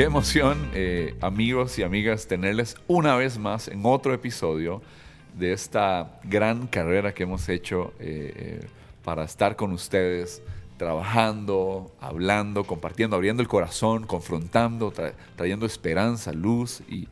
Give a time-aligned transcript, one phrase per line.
[0.00, 4.80] Qué emoción, eh, amigos y amigas, tenerles una vez más en otro episodio
[5.38, 8.66] de esta gran carrera que hemos hecho eh, eh,
[9.04, 10.42] para estar con ustedes,
[10.78, 14.90] trabajando, hablando, compartiendo, abriendo el corazón, confrontando,
[15.36, 17.06] trayendo esperanza, luz y,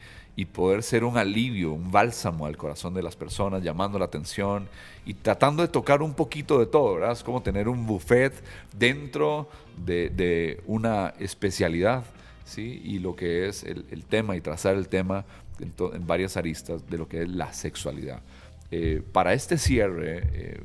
[0.47, 4.67] poder ser un alivio, un bálsamo al corazón de las personas, llamando la atención
[5.05, 7.13] y tratando de tocar un poquito de todo, ¿verdad?
[7.13, 8.33] Es como tener un buffet
[8.73, 12.05] dentro de, de una especialidad,
[12.49, 12.81] ¿sí?
[12.85, 15.25] Y lo que es el, el tema y trazar el tema
[15.61, 18.23] en, en, varias aristas de lo que es la sexualidad.
[18.71, 20.61] Eh, para este cierre, eh,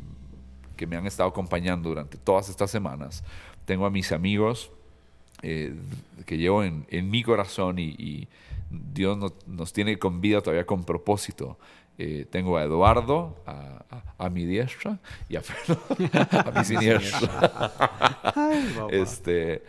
[0.75, 3.23] que me han estado acompañando durante todas estas semanas,
[3.65, 4.71] tengo a mis amigos
[5.41, 5.75] eh,
[6.25, 8.27] que llevo en, en mi corazón y, y
[8.69, 11.57] Dios nos, nos, tiene con vida todavía con propósito.
[11.97, 15.83] Eh, tengo a Eduardo a, a, a, mi diestra y a Fernando
[16.49, 17.71] a mi siniestra.
[18.89, 19.63] este,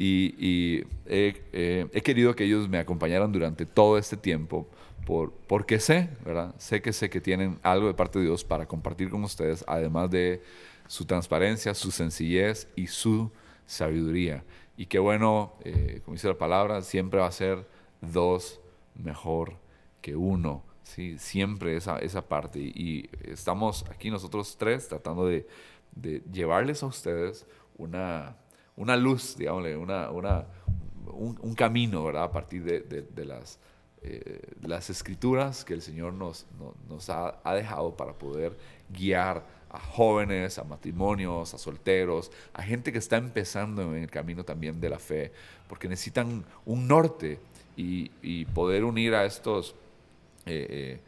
[0.00, 4.66] y, y he, eh, he, querido que ellos me acompañaran durante todo este tiempo
[5.04, 6.54] por, porque sé, ¿verdad?
[6.56, 10.10] Sé que sé que tienen algo de parte de Dios para compartir con ustedes, además
[10.10, 10.42] de
[10.86, 13.30] su transparencia, su sencillez y su
[13.66, 14.42] sabiduría.
[14.74, 17.68] Y qué bueno, eh, como dice la palabra, siempre va a ser
[18.00, 18.58] dos
[18.94, 19.58] mejor
[20.00, 20.64] que uno.
[20.82, 21.18] ¿sí?
[21.18, 22.58] Siempre esa, esa parte.
[22.58, 25.46] Y estamos aquí nosotros tres tratando de,
[25.92, 28.38] de llevarles a ustedes una,
[28.80, 30.46] una luz, digámosle, una, una,
[31.12, 32.24] un, camino, ¿verdad?
[32.24, 33.58] A partir de, las,
[34.00, 38.56] eh, las escrituras que el Señor nos, no, nos ha, dejado para poder
[38.88, 44.44] guiar a jóvenes, a matrimonios, a solteros, a gente que está empezando en el camino
[44.44, 45.30] también de la fe,
[45.68, 47.38] porque necesitan un norte
[47.76, 49.74] y, poder unir a estos
[50.46, 51.00] eh, eh,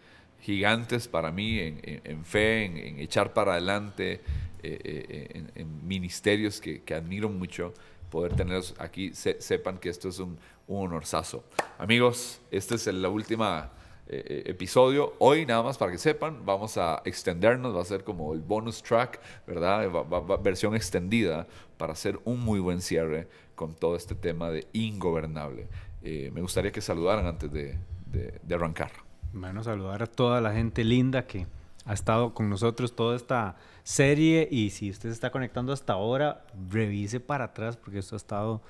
[0.42, 4.20] gigantes para mí en, fe, en, echar para adelante,
[4.62, 7.72] eh, en, ministerios que, que, admiro mucho,
[8.10, 11.44] poder tenerlos aquí, se, sepan que esto es un, un honorazo.
[11.78, 13.70] Amigos, este es el, la última
[14.08, 15.14] episodio.
[15.20, 18.82] Hoy, nada más para que sepan, vamos a extendernos, va a ser como el bonus
[18.82, 19.90] track, ¿verdad?
[19.90, 21.46] Va, va, va, versión extendida
[21.78, 25.68] para hacer un muy buen cierre con todo este tema de ingobernable.
[26.02, 28.90] Eh, me gustaría que saludaran antes de, de, de, arrancar.
[29.32, 31.46] Bueno, saludar a toda la gente linda que
[31.84, 36.44] ha estado con nosotros toda esta serie y si usted se está conectando hasta ahora,
[36.70, 38.62] revise para atrás porque esto ha estado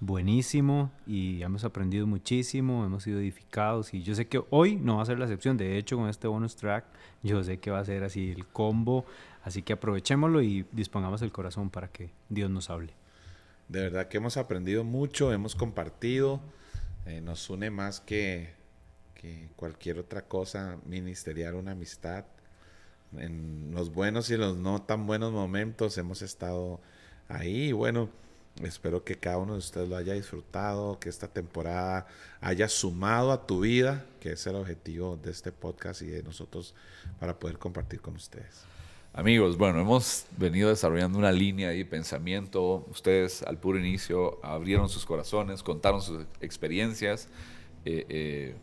[0.00, 5.02] buenísimo y hemos aprendido muchísimo, hemos sido edificados y yo sé que hoy no va
[5.02, 6.84] a ser la excepción, de hecho con este bonus track
[7.22, 9.04] yo sé que va a ser así el combo,
[9.44, 12.94] así que aprovechémoslo y dispongamos el corazón para que Dios nos hable.
[13.68, 16.40] De verdad que hemos aprendido mucho, hemos compartido,
[17.06, 18.54] eh, nos une más que,
[19.14, 22.24] que cualquier otra cosa ministerial, una amistad.
[23.16, 26.80] En los buenos y los no tan buenos momentos hemos estado
[27.28, 28.08] ahí bueno,
[28.62, 32.06] Espero que cada uno de ustedes lo haya disfrutado, que esta temporada
[32.42, 36.74] haya sumado a tu vida, que es el objetivo de este podcast y de nosotros
[37.18, 38.64] para poder compartir con ustedes.
[39.14, 42.84] Amigos, bueno, hemos venido desarrollando una línea de pensamiento.
[42.90, 47.28] Ustedes al puro inicio abrieron sus corazones, contaron sus experiencias,
[47.86, 48.56] eh, eh,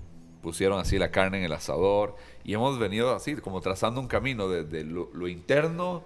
[0.48, 2.16] pusieron así la carne en el asador
[2.46, 6.06] y hemos venido así como trazando un camino desde lo, lo interno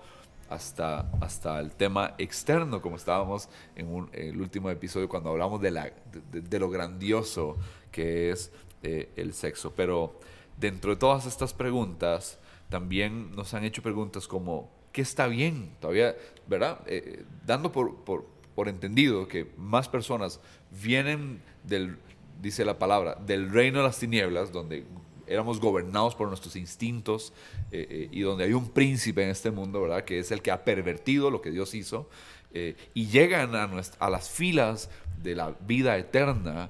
[0.49, 5.61] hasta, hasta el tema externo, como estábamos en, un, en el último episodio cuando hablamos
[5.61, 5.93] de, la,
[6.31, 7.55] de, de lo grandioso
[7.91, 9.73] que es eh, el sexo.
[9.75, 10.19] Pero
[10.57, 15.75] dentro de todas estas preguntas, también nos han hecho preguntas como, ¿qué está bien?
[15.79, 16.15] Todavía,
[16.47, 16.79] ¿verdad?
[16.87, 18.25] Eh, dando por, por,
[18.55, 20.39] por entendido que más personas
[20.71, 21.99] vienen del,
[22.41, 24.85] dice la palabra, del reino de las tinieblas, donde
[25.27, 27.33] éramos gobernados por nuestros instintos
[27.71, 30.03] eh, eh, y donde hay un príncipe en este mundo, ¿verdad?
[30.03, 32.09] Que es el que ha pervertido lo que Dios hizo
[32.53, 33.69] eh, y llegan a,
[33.99, 34.89] a, las filas
[35.21, 36.69] de la vida eterna,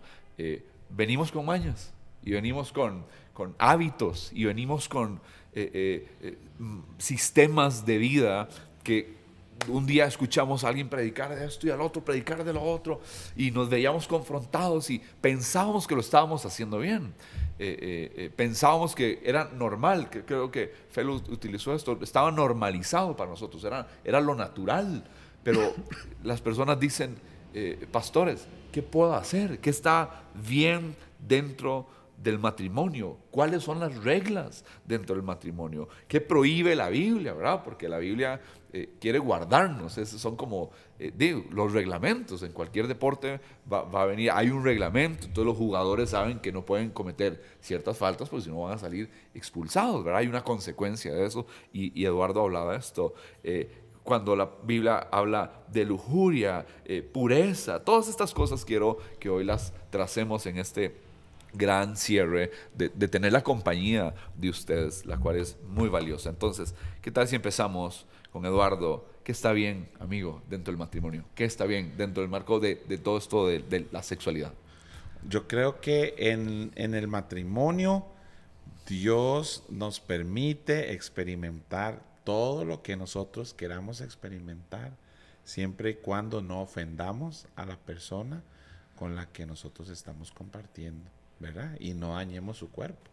[0.89, 1.93] venimos con mañas
[2.23, 5.21] y venimos con, con hábitos y venimos con
[6.97, 8.49] sistemas de vida
[8.83, 9.20] que
[9.67, 13.01] un día escuchamos a alguien predicar de esto y al otro predicar de lo otro
[13.35, 17.13] y nos veíamos confrontados y pensábamos que lo estábamos haciendo bien.
[17.59, 23.15] Eh, eh, eh, pensábamos que era normal, que creo que Felo utilizó esto, estaba normalizado
[23.15, 25.03] para nosotros, era, era lo natural.
[25.43, 25.73] Pero
[26.23, 27.15] las personas dicen,
[27.53, 29.59] eh, pastores, ¿qué puedo hacer?
[29.59, 31.87] ¿Qué está bien dentro
[32.17, 33.17] del matrimonio?
[33.29, 35.89] ¿Cuáles son las reglas dentro del matrimonio?
[36.07, 37.33] ¿Qué prohíbe la Biblia?
[37.33, 37.61] ¿verdad?
[37.63, 38.39] Porque la Biblia
[38.73, 39.97] eh, quiere guardarnos.
[39.97, 42.43] Esos son como eh, digo, los reglamentos.
[42.43, 43.39] En cualquier deporte
[43.71, 45.27] va, va, a venir, hay un reglamento.
[45.33, 48.77] Todos los jugadores saben que no pueden cometer ciertas faltas porque si no van a
[48.77, 50.03] salir expulsados.
[50.03, 50.19] ¿verdad?
[50.19, 51.45] Hay una consecuencia de eso.
[51.73, 53.13] Y, Eduardo hablaba de esto.
[53.43, 53.69] Eh,
[54.03, 56.65] cuando la Biblia habla de lujuria,
[57.13, 60.95] pureza, todas estas cosas quiero que hoy las tracemos en este
[61.53, 66.29] gran cierre de, tener la compañía de ustedes, la cual es muy valiosa.
[66.29, 69.05] Entonces, ¿qué tal si empezamos con Eduardo?
[69.23, 71.25] ¿Qué está bien, amigo, dentro del matrimonio?
[71.35, 74.53] ¿Qué está bien dentro del marco de, de todo esto de, de, la sexualidad?
[75.27, 78.05] Yo creo que en, en el matrimonio
[78.87, 84.95] Dios nos permite experimentar todo lo que nosotros queramos experimentar,
[85.43, 88.43] siempre y cuando no ofendamos a la persona
[88.95, 91.75] con la que nosotros estamos compartiendo, ¿verdad?
[91.79, 93.09] Y no dañemos su cuerpo.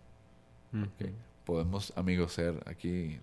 [0.95, 1.15] Okay.
[1.45, 3.19] Podemos, amigos, ser aquí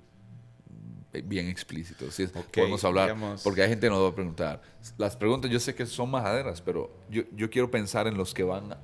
[1.22, 2.20] bien explícitos.
[2.20, 4.62] Okay, podemos hablar, digamos, porque hay gente que nos va a preguntar.
[4.98, 8.44] Las preguntas yo sé que son majaderas, pero yo, yo quiero pensar en los que
[8.44, 8.76] van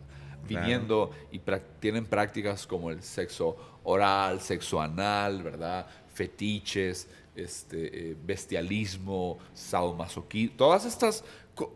[0.47, 1.61] viniendo claro.
[1.61, 5.87] y tienen prácticas como el sexo oral, sexo anal, ¿verdad?
[6.13, 11.23] fetiches, este, eh, bestialismo, sadomasoquismo, todas estas,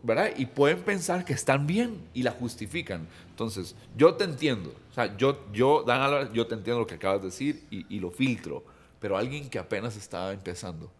[0.02, 0.30] ¿verdad?
[0.36, 3.06] Y pueden pensar que están bien y la justifican.
[3.30, 7.20] Entonces, yo te entiendo, o sea, yo, yo, Dan yo te entiendo lo que acabas
[7.20, 8.64] de decir y, y lo filtro,
[9.00, 10.90] pero alguien que apenas está empezando.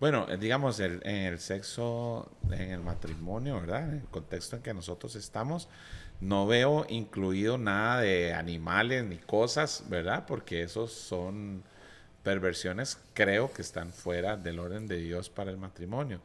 [0.00, 3.84] Bueno, eh, digamos, el, en el sexo, en el matrimonio, ¿verdad?
[3.84, 5.68] En el contexto en que nosotros estamos,
[6.20, 10.24] no veo incluido nada de animales ni cosas, ¿verdad?
[10.26, 11.62] Porque esos son
[12.22, 16.20] perversiones creo que están fuera del orden de Dios para el matrimonio.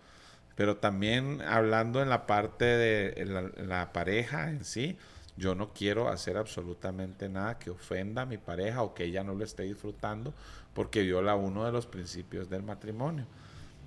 [0.56, 4.98] Pero también hablando en la parte de la, la, pareja en sí,
[5.38, 9.34] yo no quiero hacer absolutamente nada que ofenda a mi pareja o que ella no
[9.34, 10.34] lo esté disfrutando
[10.76, 13.26] porque viola uno de los principios del matrimonio.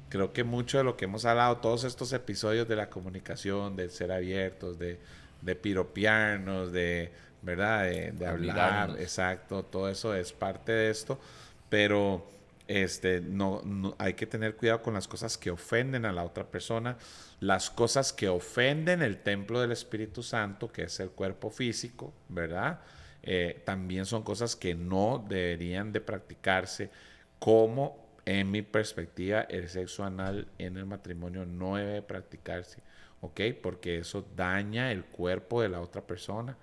[0.09, 3.89] Creo que mucho de lo que hemos hablado, todos estos episodios de la comunicación, de
[3.91, 4.99] ser abiertos, de,
[5.43, 7.13] de piropearnos, de,
[7.43, 7.85] ¿verdad?
[7.85, 11.21] De, de hablar, exacto, todo eso es parte de esto
[11.69, 12.27] pero
[12.67, 16.45] este, no, no, hay que tener cuidado con las cosas que ofenden a la otra
[16.45, 16.97] persona,
[17.41, 22.81] las cosas que ofenden el templo del Espíritu Santo, que es el cuerpo físico, ¿verdad?
[23.23, 26.91] Eh, también son cosas que no deberían de practicarse,
[27.39, 32.83] como en mi perspectiva el sexo anal en el matrimonio no debe practicarse,
[33.21, 33.41] ¿ok?
[33.63, 36.57] Porque eso daña el cuerpo de la otra persona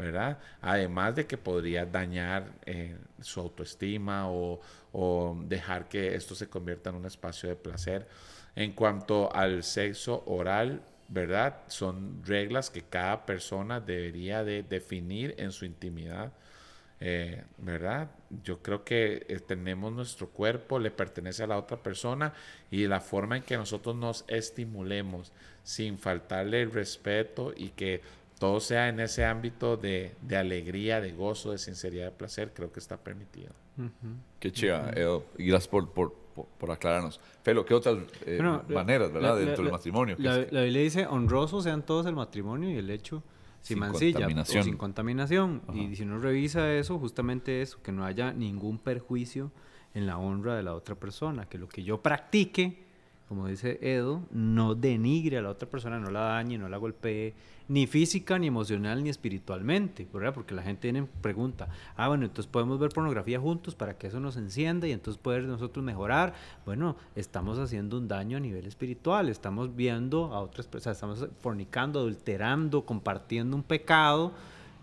[0.00, 0.38] ¿verdad?
[0.62, 4.60] Además de que podría dañar eh, su autoestima o,
[4.92, 8.08] o, dejar que esto se convierta en un espacio de placer.
[8.56, 11.62] En cuanto al sexo oral, ¿verdad?
[11.66, 16.32] Son reglas que cada persona debería de definir en su intimidad.
[17.02, 18.10] Eh, ¿verdad?
[18.44, 22.34] Yo creo que eh, tenemos nuestro cuerpo, le pertenece a la otra persona
[22.70, 28.02] y la forma en que nosotros nos estimulemos sin faltarle el respeto y que
[28.38, 32.70] todo sea en ese ámbito de, de, alegría, de gozo, de sinceridad, de placer, creo
[32.70, 33.52] que está permitido.
[33.78, 34.16] Uh -huh.
[34.38, 35.22] Qué chiva, uh -huh.
[35.38, 37.20] gracias por, por, por, por, aclararnos.
[37.42, 40.16] Felo, ¿qué otras eh, bueno, maneras, verdad, la, dentro la, del matrimonio?
[40.18, 40.54] La, es que...
[40.54, 43.22] la, Biblia dice, honrosos sean todos el matrimonio y el hecho
[43.60, 44.60] sin, sin mancilla contaminación.
[44.60, 45.62] o sin contaminación.
[45.74, 49.52] Y si uno revisa eso, justamente eso, que no haya ningún perjuicio
[49.94, 52.89] en la honra de la otra persona, que lo que yo practique
[53.30, 57.32] como dice Edo, no denigre a la otra persona, no la dañe, no la golpee,
[57.68, 60.34] ni física, ni emocional, ni espiritualmente, ¿verdad?
[60.34, 64.18] Porque la gente viene pregunta, ah, bueno, entonces podemos ver pornografía juntos para que eso
[64.18, 66.34] nos encienda y entonces poder nosotros mejorar.
[66.66, 72.00] Bueno, estamos haciendo un daño a nivel espiritual, estamos viendo a otras personas, estamos fornicando,
[72.00, 74.32] adulterando, compartiendo un pecado.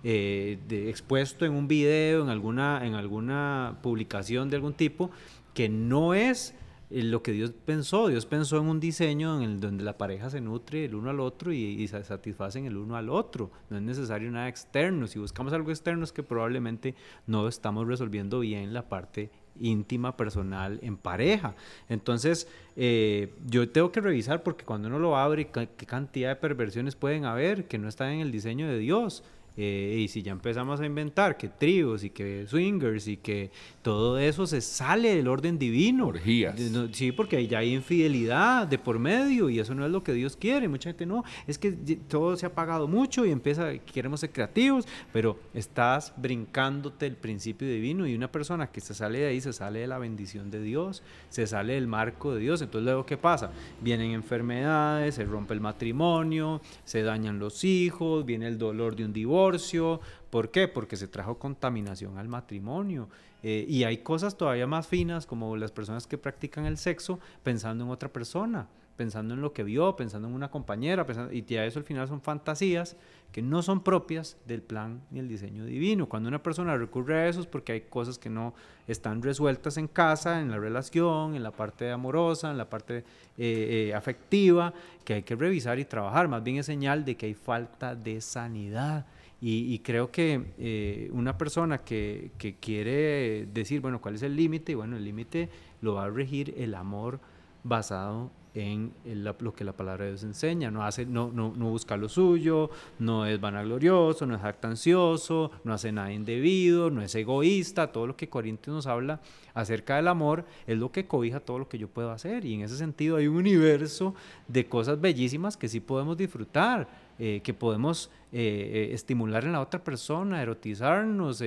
[0.05, 5.11] Eh, expuesto en un video, en alguna, en alguna publicación de algún tipo,
[5.53, 6.53] que no es
[6.89, 8.07] lo que Dios pensó.
[8.07, 11.19] Dios pensó en un diseño en el donde la pareja se nutre el uno al
[11.19, 13.51] otro y, y, se satisfacen el uno al otro.
[13.69, 15.07] No es necesario nada externo.
[15.07, 20.79] Si buscamos algo externo es que probablemente no estamos resolviendo bien la parte íntima, personal,
[20.81, 21.55] en pareja.
[21.89, 26.95] Entonces, eh, yo tengo que revisar porque cuando uno lo abre, qué cantidad de perversiones
[26.95, 29.23] pueden haber que no están en el diseño de Dios.
[29.59, 33.49] Eh, y si ya empezamos a inventar que tríos y que swingers y que
[33.81, 36.07] todo eso se sale del orden divino.
[36.07, 36.55] Orgías.
[36.91, 40.37] Sí, porque ya hay infidelidad de por medio y eso no es lo que Dios
[40.37, 40.67] quiere.
[40.67, 44.87] Mucha gente no, es que todo se ha pagado mucho y empieza, queremos ser creativos,
[45.11, 49.53] pero estás brincándote el principio divino y una persona que se sale de ahí se
[49.53, 52.61] sale de la bendición de Dios, se sale del marco de Dios.
[52.61, 53.49] Entonces luego, ¿qué pasa?
[53.81, 59.13] Vienen enfermedades, se rompe el matrimonio, se dañan los hijos, viene el dolor de un
[59.13, 59.99] divorcio divorcio.
[60.29, 60.67] ¿Por qué?
[60.67, 63.09] Porque se trajo contaminación al matrimonio.
[63.43, 67.83] Eh, y hay cosas todavía más finas como las personas que practican el sexo pensando
[67.83, 68.67] en otra persona.
[68.97, 72.07] pensando en lo que vio, pensando en una compañera, pensando, y ya eso al final
[72.07, 72.97] son fantasías
[73.31, 76.09] que no son propias del plan ni el diseño divino.
[76.09, 78.55] Cuando una persona recurre a eso es porque hay cosas que no
[78.87, 83.03] están resueltas en casa, en la relación, en la parte amorosa, en la parte eh,
[83.37, 84.73] eh, afectiva,
[85.05, 86.27] que hay que revisar y trabajar.
[86.27, 89.05] Más bien es señal de que hay falta de sanidad.
[89.39, 94.73] Y, creo que eh, una persona que, quiere decir, bueno, ¿cuál es el límite?
[94.73, 95.49] Bueno, el límite
[95.81, 97.19] lo va a regir el amor
[97.63, 100.71] basado en lo que la palabra de Dios enseña.
[100.71, 105.73] No, hace, no, no, no, busca lo suyo, no es vanaglorioso, no es jactancioso, no
[105.73, 107.91] hace nada indebido, no es egoísta.
[107.91, 109.19] Todo lo que Corintios nos habla
[109.53, 112.45] acerca del amor es lo que cobija todo lo que yo puedo hacer.
[112.45, 114.15] Y en ese sentido hay un universo
[114.47, 116.87] de cosas bellísimas que sí podemos disfrutar,
[117.19, 121.43] eh, que podemos eh, eh, estimular en la otra persona, erotizarnos,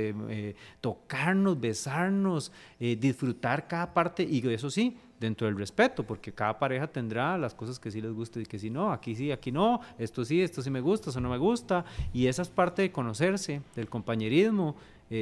[0.80, 4.24] tocarnos, besarnos, disfrutar cada parte.
[4.24, 8.12] Y eso sí, dentro del respeto, porque cada pareja tendrá las cosas que sí les
[8.12, 11.10] gusta y que sí no, aquí sí, aquí no, esto sí, esto sí me gusta,
[11.10, 14.76] eso no me gusta, y esa es parte de conocerse, del compañerismo,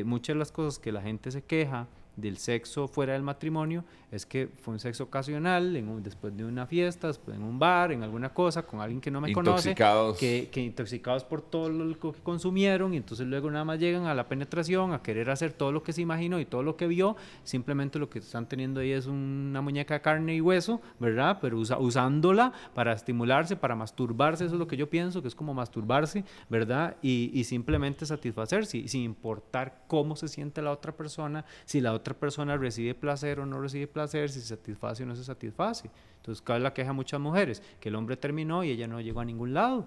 [0.05, 1.87] muchas de las cosas que la gente se queja
[2.21, 6.67] del sexo fuera del matrimonio es que fue un sexo ocasional, en después de una
[6.67, 10.49] fiesta, después en un bar, en alguna cosa, con alguien que no me conoce, que,
[10.51, 14.27] que, intoxicados por todo lo que consumieron, y entonces luego nada más llegan a la
[14.27, 17.99] penetración, a querer hacer todo lo que se imaginó y todo lo que vio, simplemente
[17.99, 21.39] lo que están teniendo ahí es una muñeca de carne y hueso, ¿verdad?
[21.43, 25.53] Pero usándola para estimularse, para masturbarse, eso es lo que yo pienso, que es como
[25.53, 26.97] masturbarse, ¿verdad?
[27.03, 32.08] Y, y simplemente satisfacerse, sin importar cómo se siente la otra persona, si la otra
[32.17, 35.91] persona recibe placer o no recibe placer, si se satisface o no se satisface.
[36.17, 37.62] Entonces, ¿cuál es la queja muchas mujeres?
[37.81, 39.87] Que el hombre terminó y ella no llegó a ningún lado.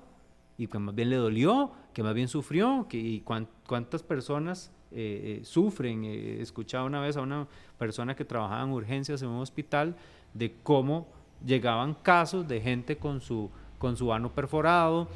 [0.57, 5.39] Y que más bien le dolió, que más bien sufrió, que, y cuántas personas eh,
[5.39, 6.03] eh, sufren.
[6.03, 7.47] Eh, escuchaba una vez a una
[7.77, 9.95] persona que trabajaba en urgencias en un hospital
[10.33, 11.07] de cómo
[11.45, 15.07] llegaban casos de gente con su, con su ano perforado,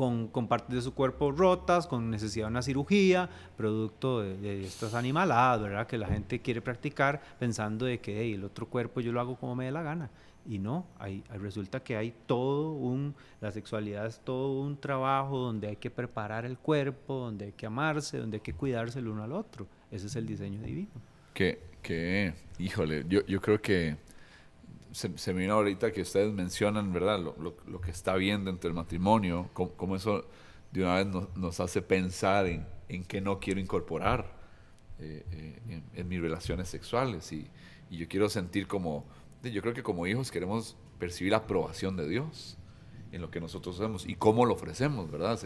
[0.00, 3.28] con, partes de su cuerpo rotas, con necesidad de una cirugía,
[3.58, 5.86] producto de, estas animaladas, ¿verdad?
[5.86, 9.54] Que la gente quiere practicar pensando de que el otro cuerpo yo lo hago como
[9.54, 10.10] me dé la gana.
[10.46, 15.68] Y no, hay, resulta que hay todo un, la sexualidad es todo un trabajo donde
[15.68, 19.22] hay que preparar el cuerpo, donde hay que amarse, donde hay que cuidarse el uno
[19.22, 19.66] al otro.
[19.90, 20.88] Ese es el diseño divino.
[21.34, 23.98] Que, que híjole, yo, yo creo que
[24.92, 27.20] se, se, me vino ahorita que ustedes mencionan, ¿verdad?
[27.20, 30.26] Lo, que está bien dentro del matrimonio, cómo, eso
[30.72, 34.32] de una vez nos, hace pensar en, en, qué no quiero incorporar
[34.98, 35.24] eh,
[35.68, 37.32] eh, en, mis relaciones sexuales.
[37.32, 37.46] Y,
[37.90, 39.04] y, yo quiero sentir como,
[39.42, 42.56] yo creo que como hijos queremos percibir la aprobación de Dios
[43.12, 45.38] en lo que nosotros hacemos y cómo lo ofrecemos, ¿verdad?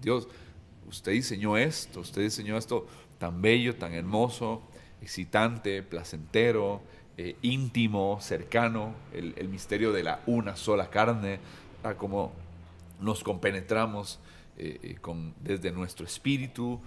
[0.00, 0.28] Dios,
[0.88, 2.86] usted diseñó esto, usted diseñó esto
[3.18, 4.62] tan bello, tan hermoso,
[5.00, 6.82] excitante, placentero,
[7.24, 11.38] eh, íntimo, cercano, el, misterio de la una sola carne,
[11.84, 12.32] a cómo
[13.00, 14.18] nos compenetramos
[14.58, 16.80] eh, eh, con, desde nuestro espíritu,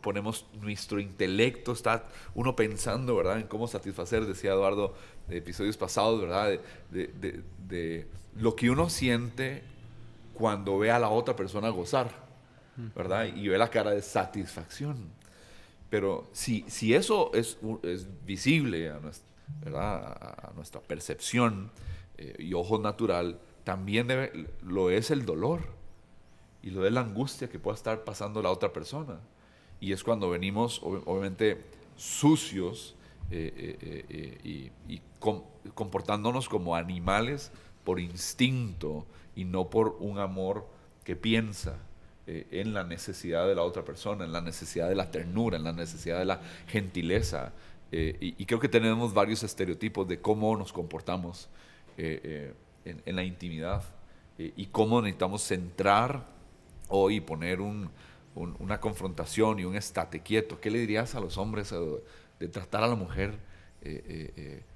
[0.00, 4.96] ponemos nuestro intelecto, está uno pensando, ¿verdad?, en cómo satisfacer, decía Eduardo,
[5.28, 6.58] de episodios pasados, ¿verdad?,
[6.90, 9.62] de, de, lo que uno siente
[10.34, 12.10] cuando ve a la otra persona gozar,
[12.96, 13.26] ¿verdad?
[13.26, 14.96] Y ve la cara de satisfacción.
[15.88, 18.98] Pero si, si eso es, es visible a
[19.60, 21.70] nuestra a, nuestra percepción
[22.18, 24.08] eh, y ojo natural, también
[24.62, 25.62] lo es el dolor
[26.62, 29.20] y lo es la angustia que pueda estar pasando la otra persona.
[29.80, 31.64] Y es cuando venimos, obviamente,
[31.96, 32.94] sucios
[33.30, 33.76] eh,
[34.08, 35.00] eh, y,
[35.74, 37.52] comportándonos como animales
[37.84, 40.66] por instinto y no por un amor
[41.04, 41.78] que piensa
[42.26, 45.72] en la necesidad de la otra persona, en la necesidad de la ternura, en la
[45.72, 47.52] necesidad de la gentileza,
[47.94, 51.50] eh, y, creo que tenemos varios estereotipos de cómo nos comportamos
[51.98, 52.54] eh,
[52.86, 53.84] eh, en, la intimidad
[54.38, 56.26] y cómo necesitamos centrar
[56.88, 60.58] hoy y poner una confrontación y un estate quieto.
[60.58, 61.72] ¿Qué le dirías a los hombres
[62.38, 63.38] de, tratar a la mujer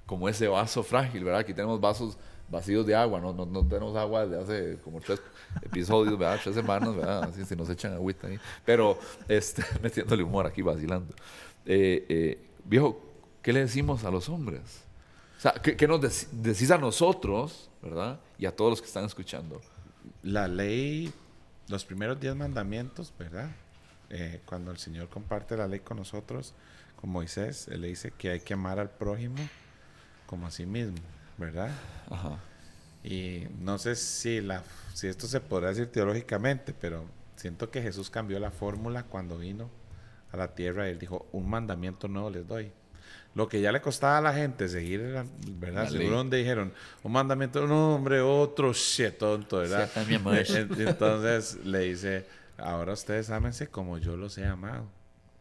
[0.05, 1.41] como ese vaso frágil, verdad?
[1.41, 2.17] Aquí tenemos vasos
[2.49, 5.19] vacíos de agua, no, no, tenemos agua desde hace como tres
[5.63, 6.39] episodios, ¿verdad?
[6.41, 7.23] Tres semanas, ¿verdad?
[7.23, 8.39] Así se nos echan agüita ahí.
[8.63, 8.97] Pero
[9.27, 11.13] este, metiéndole humor aquí, vacilando.
[11.65, 13.06] viejo,
[13.47, 14.83] ¿qué le decimos a los hombres?
[15.37, 16.01] O sea, ¿qué, nos
[16.33, 18.19] decís a nosotros, verdad?
[18.37, 19.61] Y a todos los que están escuchando.
[20.21, 21.13] La ley,
[21.69, 23.49] los primeros diez mandamientos, ¿verdad?
[24.09, 26.55] Eh, cuando el Señor comparte la ley con nosotros,
[26.99, 29.37] con Moisés, Él le dice que hay que amar al prójimo
[30.25, 30.97] como a sí mismo,
[31.37, 31.71] ¿verdad?
[32.09, 32.39] Ajá.
[33.01, 34.61] Y no sé si, la,
[34.93, 37.05] si esto se podrá decir teológicamente, pero
[37.37, 39.69] siento que Jesús cambió la fórmula cuando vino
[40.33, 40.89] a la tierra.
[40.89, 42.73] Él dijo, un mandamiento nuevo les doy
[43.35, 45.25] Lo que ya le costaba a la gente seguir, era,
[45.59, 45.83] ¿verdad?
[45.83, 46.17] La Seguro ley.
[46.17, 46.73] donde dijeron,
[47.03, 49.87] un mandamiento, no, hombre, otro shit, tonto, ¿verdad?
[49.87, 50.21] Sí, también,
[50.79, 52.25] Entonces le dice,
[52.57, 54.85] ahora ustedes ámense como yo los he amado.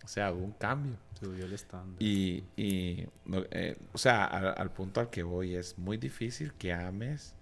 [0.05, 0.97] O sea, hubo un cambio.
[1.19, 1.97] Subió el estándar.
[2.03, 6.53] Y, y, no, eh, o sea, al, al punto al que voy es muy difícil
[6.53, 7.35] que ames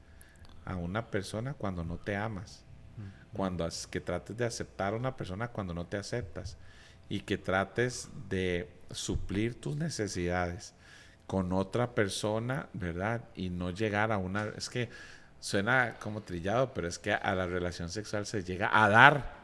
[0.64, 2.62] a una persona cuando no te amas.
[3.32, 6.56] Cuando as- que trates de aceptar a una persona cuando no te aceptas.
[7.08, 10.74] Y que trates de suplir tus necesidades
[11.26, 13.22] con otra persona, ¿verdad?
[13.34, 14.44] Y no llegar a una...
[14.56, 14.88] Es que
[15.40, 19.34] suena como trillado, pero es que a la relación sexual se llega a dar.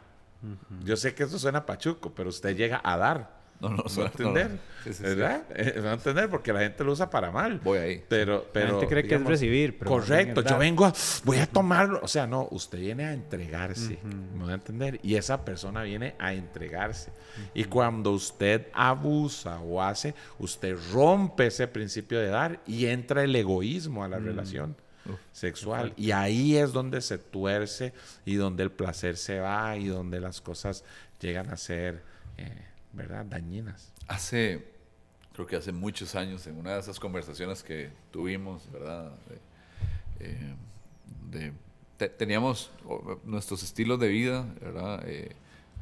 [0.85, 3.40] Yo sé que eso suena pachuco, pero usted llega a dar.
[3.61, 4.39] No, no, ¿Va a suena- no, no.
[4.39, 4.59] entender?
[4.85, 5.03] Sí, sí, sí.
[5.03, 5.43] ¿Verdad?
[5.51, 6.31] Eh, ¿Va a entender?
[6.31, 7.61] Porque la gente lo usa para mal.
[7.63, 8.05] Voy ahí.
[8.09, 10.93] Pero, pero, la gente cree que es recibir, pero correcto, yo vengo a,
[11.25, 12.01] voy a tomarlo.
[12.03, 13.99] O sea, no, usted viene a entregarse.
[14.35, 14.99] ¿Me va a entender?
[15.03, 17.13] Y esa persona viene a entregarse.
[17.53, 23.37] Y cuando usted abusa o hace, usted rompe ese principio de dar y entra el
[23.37, 24.77] egoísmo a la relación
[25.33, 25.93] sexual.
[25.97, 27.93] Y ahí es donde se tuerce
[28.25, 30.85] y donde el placer se va y donde las cosas
[31.21, 32.03] llegan a ser,
[32.39, 33.25] eh, ¿verdad?
[33.25, 33.93] Dañinas.
[34.09, 34.65] Hace,
[35.33, 39.13] creo que hace muchos años, en una de esas conversaciones que tuvimos, ¿verdad?
[40.21, 41.53] Eh,
[42.19, 42.71] teníamos
[43.25, 45.03] nuestros estilos de vida, ¿verdad?
[45.07, 45.33] Eh,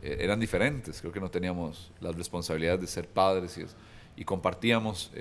[0.03, 1.01] eh, eran diferentes.
[1.01, 5.13] Creo que no teníamos las responsabilidades de ser padres y, compartíamos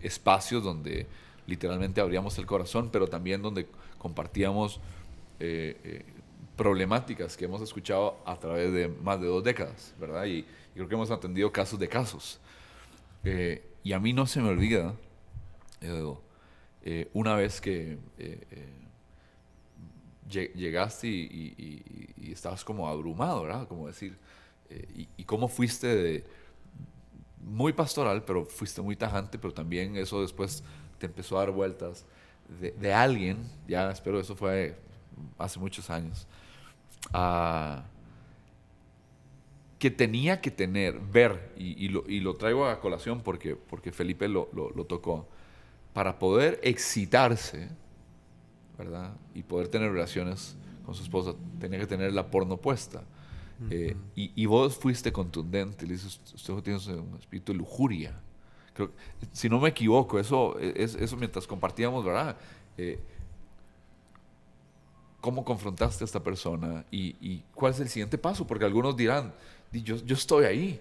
[0.00, 1.08] espacios donde
[1.44, 3.66] literalmente abríamos el corazón, pero también donde
[3.98, 4.78] compartíamos
[6.56, 10.26] problemáticas que hemos escuchado a través de más de dos décadas, ¿verdad?
[10.26, 12.40] Y, y creo que hemos atendido casos de casos.
[13.24, 14.94] Eh, y a mí no se me olvida,
[15.80, 16.22] Edo,
[16.82, 18.68] eh, una vez que eh, eh,
[20.28, 21.20] lle- llegaste y,
[21.58, 23.68] y- y- y estabas como abrumado, ¿verdad?
[23.68, 24.16] Como decir,
[24.70, 26.24] eh, y cómo fuiste de
[27.40, 30.62] muy pastoral, pero fuiste muy tajante, pero también eso después
[30.98, 32.06] te empezó a dar vueltas
[32.60, 33.38] de, de alguien,
[33.68, 34.76] ya espero eso fue
[35.38, 36.26] hace muchos años,
[37.12, 37.84] a
[39.84, 43.92] que tenía que tener, ver, y, y lo, y lo traigo a colación porque, porque
[43.92, 45.28] Felipe lo, lo- lo tocó,
[45.92, 47.68] para poder excitarse,
[48.78, 49.14] ¿verdad?
[49.34, 53.02] Y poder tener relaciones con su esposa, tenía que tener la porno puesta.
[53.68, 58.18] Eh, y, y vos fuiste contundente, le dices, usted tiene un espíritu de lujuria.
[58.72, 58.90] Creo,
[59.32, 62.38] si no me equivoco, eso, es, eso mientras compartíamos, ¿verdad?
[62.78, 62.98] Eh,
[65.20, 68.46] ¿Cómo confrontaste a esta persona y, y cuál es el siguiente paso?
[68.46, 69.34] Porque algunos dirán, "Di,
[69.82, 70.80] yo, yo estoy ahí,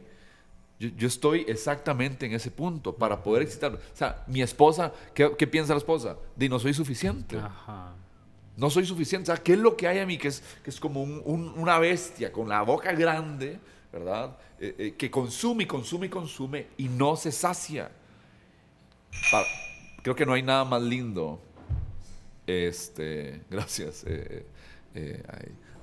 [0.80, 3.74] yo, yo estoy exactamente en ese punto para poder excitar.
[3.74, 6.18] O sea, mi esposa, ¿qué, qué piensa la esposa?
[6.36, 7.38] Di, no soy suficiente.
[7.38, 7.94] Ajá.
[8.56, 9.32] No soy suficiente.
[9.32, 11.22] O sea, ¿qué es lo que hay a mí que es, que es como un-
[11.26, 13.60] un- una bestia con la boca grande,
[13.92, 14.38] ¿verdad?
[14.60, 17.90] Eh, eh, que consume y consume y consume y no se sacia.
[20.02, 21.40] Creo que no hay nada más lindo.
[22.46, 24.04] Este, gracias.
[24.06, 24.46] eh,
[24.96, 25.24] eh,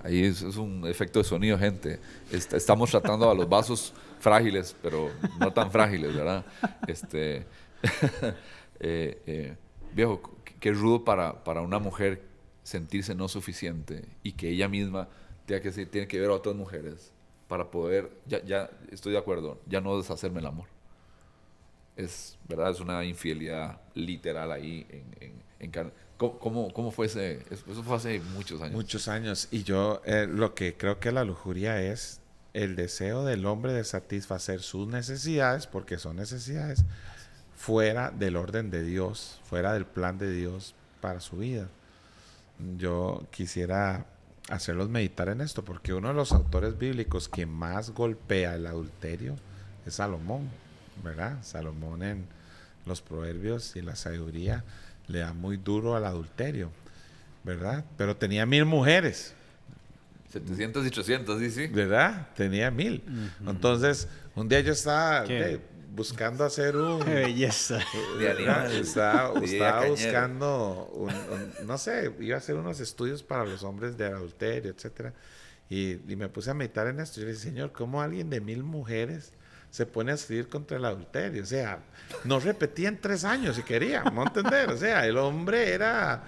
[0.03, 2.01] ahí es, un efecto de sonido, gente.
[2.33, 6.45] Est- estamos tratando a los vasos frágiles, pero no tan frágiles, ¿verdad?
[6.87, 7.47] Este,
[8.81, 9.57] eh, eh,
[9.95, 10.21] viejo,
[10.61, 12.23] qué- rudo para, para una mujer
[12.63, 15.09] sentirse no suficiente y que ella misma
[15.47, 17.13] tenga que, tiene que ver a otras mujeres
[17.49, 20.67] para poder, ya, ya estoy de acuerdo, ya no deshacerme el amor.
[21.97, 22.71] Es, ¿verdad?
[22.71, 25.05] Es una infidelidad literal ahí en,
[25.61, 25.93] en, en.
[26.21, 27.43] ¿Cómo, cómo, fue ese?
[27.51, 28.75] Eso fue hace muchos años.
[28.75, 29.49] Muchos años.
[29.51, 32.21] Y yo eh, lo que creo que la lujuria es
[32.53, 36.85] el deseo del hombre de satisfacer sus necesidades, porque son necesidades,
[37.57, 41.69] fuera del orden de Dios, fuera del plan de Dios para su vida.
[42.77, 44.05] Yo quisiera
[44.51, 49.37] hacerlos meditar en esto, porque uno de los autores bíblicos que más golpea el adulterio
[49.87, 50.51] es Salomón,
[51.03, 51.39] ¿verdad?
[51.43, 52.27] Salomón en
[52.85, 54.65] los proverbios y la sabiduría
[55.11, 56.71] le da muy duro al adulterio,
[57.45, 57.85] ¿verdad?
[57.97, 59.35] Pero tenía mil mujeres,
[60.33, 61.67] 700 y 800, sí, sí.
[61.67, 62.29] ¿verdad?
[62.37, 63.03] Tenía mil.
[63.47, 65.61] Entonces, un día yo estaba Qué-
[65.93, 67.03] buscando hacer un...
[67.03, 67.79] Qué belleza.
[68.19, 68.67] De ¿verdad?
[68.67, 68.81] animal.
[68.81, 73.97] Estaba, estaba buscando, un- un- no sé, iba a hacer unos estudios para los hombres
[73.99, 75.13] de adulterio, etcétera.
[75.69, 77.21] Y, y me puse a meditar en esto.
[77.21, 79.33] Yo le dije, Señor, ¿cómo alguien de mil mujeres
[79.71, 81.43] se pone a escribir contra el adulterio?
[81.43, 81.81] O sea,
[82.25, 84.71] no repetía en tres años si quería, ¿no entender?
[84.71, 86.25] O sea, el hombre era...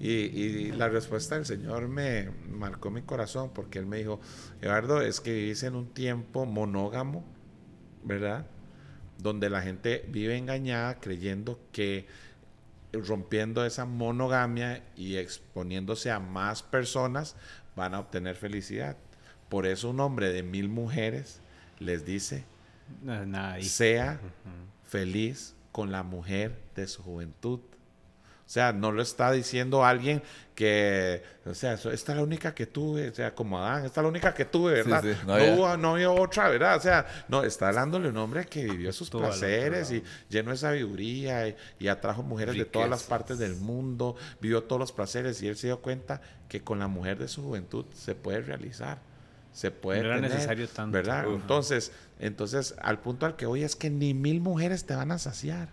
[0.00, 4.20] Y, y la respuesta del Señor me marcó mi corazón porque Él me dijo,
[4.60, 7.24] Eduardo, es que vivís en un tiempo monógamo,
[8.04, 8.46] ¿verdad?
[9.18, 12.06] Donde la gente vive engañada creyendo que
[12.92, 17.34] rompiendo esa monogamia y exponiéndose a más personas
[17.76, 18.96] van a obtener felicidad.
[19.48, 21.40] Por eso un hombre de mil mujeres
[21.80, 22.44] les dice,
[23.02, 24.20] No, nada sea
[24.84, 27.60] feliz con la mujer de su juventud.
[27.60, 30.22] O sea, no lo está diciendo alguien
[30.54, 34.02] que, o sea, esta es la única que tuve, o sea, como Adán, esta es
[34.02, 35.04] la única que tuve, ¿verdad?
[35.26, 36.78] No, hubo, no, había otra, ¿verdad?
[36.78, 41.54] O sea, no, está hablándole un hombre que vivió sus placeres y lleno de sabiduría
[41.78, 45.56] y, atrajo mujeres de todas las partes del mundo, vivió todos los placeres y él
[45.56, 48.98] se dio cuenta que con la mujer de su juventud se puede realizar
[49.58, 50.92] se puede no era necesario tanto.
[50.92, 51.24] ¿verdad?
[51.26, 51.90] Entonces,
[52.20, 55.70] entonces, al punto al que hoy es que ni mil mujeres te van a saciar.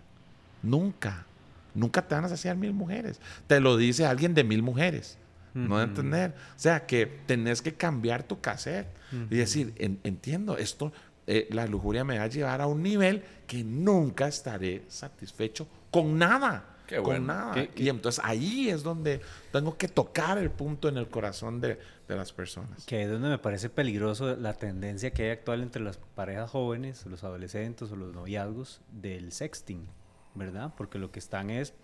[0.60, 1.24] Nunca.
[1.72, 3.20] Nunca te van a saciar mil mujeres.
[3.46, 5.18] Te lo dice alguien de mil mujeres.
[5.54, 6.34] No de entender.
[6.56, 8.88] O sea, que tenés que cambiar tu cassette
[9.30, 10.92] y decir, entiendo, esto,
[11.28, 16.18] eh, la lujuria me va a llevar a un nivel que nunca estaré satisfecho con
[16.18, 16.75] nada.
[17.02, 17.66] Con nada.
[17.76, 19.20] Y entonces ahí es donde
[19.52, 22.84] tengo que tocar el punto en el corazón de, de las personas.
[22.86, 27.06] Que es donde me parece peligroso la tendencia que hay actual entre las parejas jóvenes,
[27.06, 29.86] los adolescentes o los noviazgos del sexting.
[30.36, 30.72] ¿verdad?
[30.76, 31.74] Porque lo que están es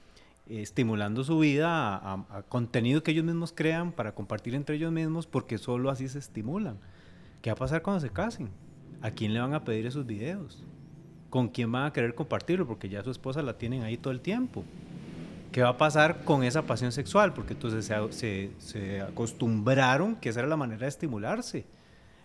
[0.49, 5.59] estimulando su vida a, contenido que ellos mismos crean para compartir entre ellos mismos porque
[5.59, 6.79] solo así se estimulan.
[7.41, 8.51] ¿Qué va a pasar cuando se casen?
[9.01, 10.62] ¿A quién le van a pedir esos videos?
[11.31, 12.67] ¿Con quién van a querer compartirlo?
[12.67, 14.65] Porque ya su esposa la tienen ahí todo el tiempo.
[15.53, 17.35] ¿Qué va a pasar con esa pasión sexual?
[17.35, 21.67] Porque entonces se, se acostumbraron que esa era la manera de estimularse.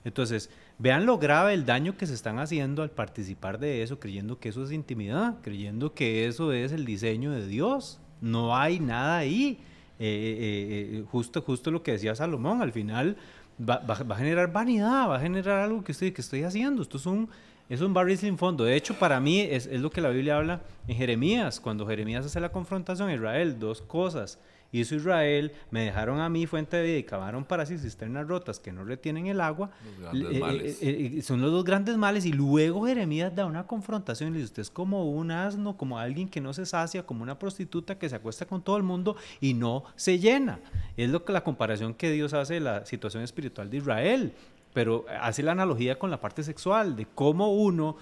[0.06, 4.40] Entonces, vean lo grave el daño que se están haciendo al participar de eso, creyendo
[4.40, 8.00] que eso es intimidad, creyendo que eso es el diseño de Dios.
[8.22, 9.60] No hay nada ahí.
[10.00, 13.18] Eh, eh, eh, justo, justo lo que decía Salomón, al final
[13.60, 16.82] va, a generar vanidad, va a generar algo que que estoy haciendo.
[16.82, 17.30] Esto es un,
[17.69, 18.63] es un barril sin fondo.
[18.63, 22.25] De hecho, para mí es, es lo que la Biblia habla en Jeremías, cuando Jeremías
[22.25, 24.39] hace la confrontación a Israel, dos cosas
[24.71, 28.60] hizo Israel, me dejaron a mí fuente de vida y cavaron para sí cisternas rotas
[28.60, 29.71] que no retienen el agua.
[30.13, 30.41] Eh,
[30.82, 32.25] eh, eh, son los dos grandes males.
[32.25, 35.97] Y luego Jeremías da una confrontación y le dice, usted es como un asno, como
[35.99, 39.15] alguien que no se sacia, como una prostituta que se acuesta con todo el mundo
[39.39, 40.60] y no se llena.
[40.95, 44.34] Es lo que la comparación que Dios hace de la situación espiritual de Israel.
[44.78, 47.96] Pero hace la analogía con la parte sexual, de cómo uno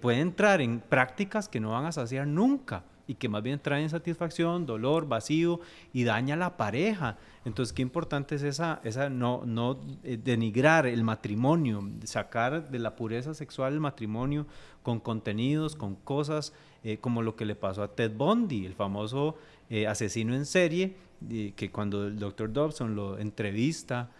[0.00, 3.88] puede entrar en prácticas que no van a saciar nunca y que más bien traen
[3.88, 5.60] satisfacción, dolor, vacío
[5.94, 7.16] y daña a la pareja.
[7.46, 12.94] Entonces, qué importante es esa, esa no, no eh, denigrar el matrimonio, sacar de la
[12.96, 14.46] pureza sexual el matrimonio
[14.82, 16.52] con contenidos, con cosas
[16.84, 19.36] eh, como lo que le pasó a Ted Bundy, el famoso
[19.70, 20.94] eh, asesino en serie,
[21.56, 24.10] que cuando el doctor Dobson lo entrevista,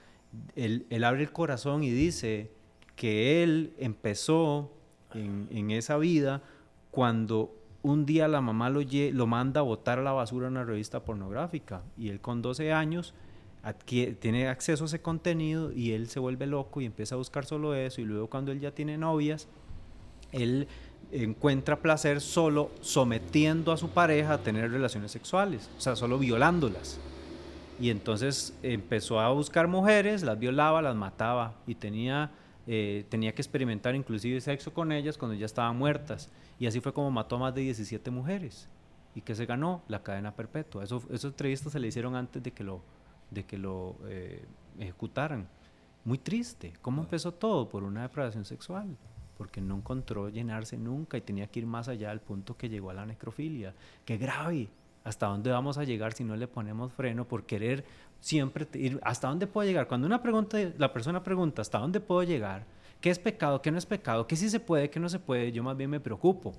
[0.56, 2.50] él, abre el corazón y dice
[2.96, 4.72] que él empezó
[5.14, 6.42] en, en esa vida
[6.90, 11.82] cuando un día la mamá lo, manda a botar a la basura una revista pornográfica
[11.96, 13.14] y él con 12 años
[13.86, 17.74] tiene acceso a ese contenido y él se vuelve loco y empieza a buscar solo
[17.74, 19.48] eso y luego cuando él ya tiene novias,
[20.32, 20.68] él
[21.12, 27.00] encuentra placer solo sometiendo a su pareja a tener relaciones sexuales, o sea, solo violándolas.
[27.80, 32.32] Y entonces empezó a buscar mujeres, las violaba, las mataba y tenía,
[32.66, 36.28] eh, tenía que experimentar inclusive sexo con ellas cuando ya estaban muertas.
[36.58, 38.68] Y así fue como mató a más de 17 mujeres.
[39.14, 39.82] ¿Y que se ganó?
[39.88, 40.82] La cadena perpetua.
[40.82, 42.82] Eso, esas entrevistas se le hicieron antes de que lo,
[43.30, 44.44] de que lo eh,
[44.78, 45.48] ejecutaran.
[46.04, 46.72] Muy triste.
[46.82, 47.68] ¿Cómo empezó todo?
[47.68, 48.96] Por una depravación sexual.
[49.36, 52.90] Porque no encontró llenarse nunca y tenía que ir más allá al punto que llegó
[52.90, 53.72] a la necrofilia.
[54.04, 54.68] ¡Qué grave!
[55.08, 57.84] ¿Hasta dónde vamos a llegar si no le ponemos freno por querer
[58.20, 59.00] siempre ir?
[59.02, 59.88] ¿Hasta dónde puedo llegar?
[59.88, 62.66] Cuando una pregunta, la persona pregunta, ¿hasta dónde puedo llegar?
[63.00, 63.62] ¿Qué es pecado?
[63.62, 64.26] ¿Qué no es pecado?
[64.26, 64.90] ¿Qué sí se puede?
[64.90, 65.50] ¿Qué no se puede?
[65.50, 66.52] Yo más bien me preocupo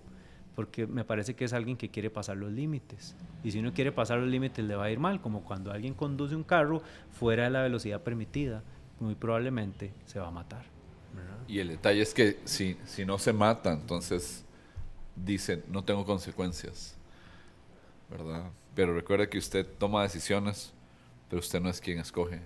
[0.56, 3.16] porque me parece que es alguien que quiere pasar los límites.
[3.44, 5.94] Y si uno quiere pasar los límites le va a ir mal, como cuando alguien
[5.94, 6.82] conduce un carro
[7.12, 8.64] fuera de la velocidad permitida,
[9.00, 10.66] muy probablemente se va a matar.
[11.48, 14.44] Y el detalle es que si, si no se mata, entonces
[15.16, 16.99] dice, no tengo consecuencias,
[18.10, 18.52] ¿verdad?
[18.76, 20.74] Pero recuerde que usted toma decisiones,
[21.30, 22.42] pero usted no es quien escoge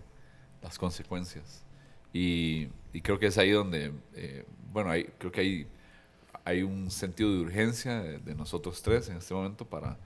[0.61, 1.63] las consecuencias.
[2.11, 2.67] Y,
[3.01, 5.67] creo que es ahí donde, eh, bueno, hay, creo que hay,
[6.45, 9.97] hay un sentido de urgencia de, nosotros tres en este momento para,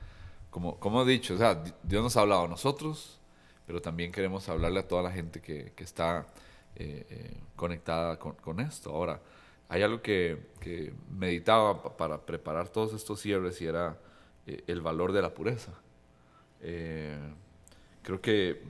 [0.49, 3.19] como, como he dicho, o sea, Dios nos ha hablado a nosotros,
[3.65, 6.25] pero también queremos hablarle a toda la gente que, que está
[6.75, 8.91] eh, eh, conectada con, con, esto.
[8.91, 9.19] Ahora,
[9.67, 13.97] hay algo que, que meditaba para preparar todos estos cierres y era
[14.67, 15.73] el valor de la pureza.
[18.03, 18.62] creo que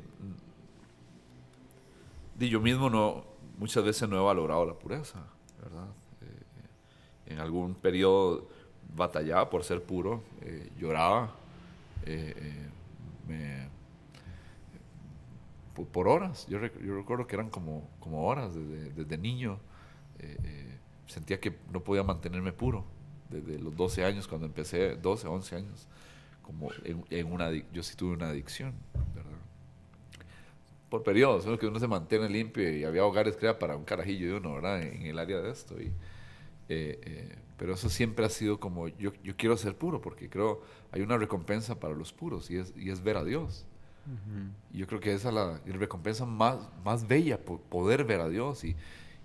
[2.40, 3.26] yo mismo no,
[3.58, 5.20] muchas veces no he valorado la pureza,
[5.62, 5.88] ¿verdad?
[6.22, 8.48] Eh, en algún periodo
[8.96, 11.36] batallaba por ser puro, eh, lloraba,
[12.06, 12.54] eh,
[15.92, 16.48] por, horas.
[16.48, 19.60] Yo, yo, recuerdo que eran como, como horas desde, desde niño.
[21.06, 22.84] sentía que no podía mantenerme puro,
[23.30, 25.88] desde los 12 años, cuando empecé, 12, 11 años,
[26.42, 28.74] como en, una, yo sí tuve una adicción,
[29.14, 29.32] ¿verdad?
[30.90, 34.28] Por periodos, solo que uno se mantiene limpio y había hogares que para un carajillo
[34.28, 34.82] de uno, ¿verdad?
[34.82, 35.76] En, el área de esto.
[35.82, 35.88] Y,
[36.70, 40.62] eh, eh, pero eso siempre ha sido como, yo, yo quiero ser puro, porque creo,
[40.92, 43.66] hay una recompensa para los puros y es, y es ver a Dios.
[44.72, 48.64] y yo creo que esa es la, recompensa más, más bella, poder ver a Dios
[48.64, 48.78] y,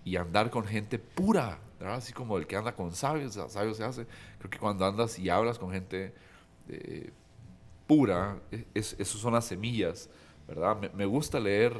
[0.05, 4.07] y andar con gente pura, así como el que anda con sabios, sabio se hace.
[4.39, 6.13] Creo que cuando andas y hablas con gente
[6.69, 7.11] eh,
[7.87, 10.09] pura, e, es, son las semillas,
[10.47, 10.77] ¿verdad?
[10.95, 11.73] Me, gusta leer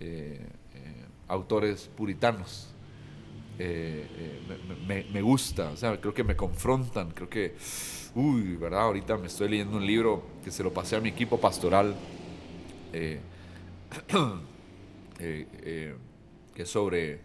[0.00, 2.72] eh, eh, autores puritanos.
[3.58, 7.56] Me, me, gusta, o sea, creo que me confrontan, creo que,
[8.14, 8.82] uy, ¿verdad?
[8.82, 11.96] Ahorita me estoy leyendo un libro que se lo pasé a mi equipo pastoral,
[15.18, 15.96] que
[16.54, 17.20] es sobre